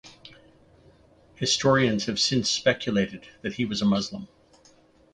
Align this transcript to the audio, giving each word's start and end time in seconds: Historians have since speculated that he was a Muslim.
Historians 1.35 2.05
have 2.05 2.19
since 2.19 2.49
speculated 2.49 3.27
that 3.43 3.53
he 3.53 3.65
was 3.65 3.83
a 3.83 3.85
Muslim. 3.85 4.27